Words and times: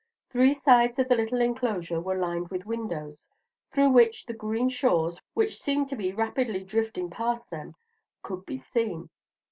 Three 0.31 0.55
sides 0.55 0.97
of 0.97 1.09
the 1.09 1.15
little 1.15 1.41
enclosure 1.41 2.01
were 2.01 2.17
lined 2.17 2.47
with 2.49 2.65
windows, 2.65 3.27
through 3.71 3.91
which 3.91 4.25
the 4.25 4.33
green 4.33 4.67
shores, 4.67 5.19
which 5.35 5.61
seemed 5.61 5.89
to 5.89 5.95
be 5.95 6.11
rapidly 6.11 6.63
drifting 6.63 7.07
past 7.11 7.51
them, 7.51 7.75
could 8.23 8.43
be 8.47 8.57
seen. 8.57 9.11